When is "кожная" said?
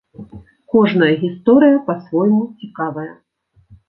0.73-1.09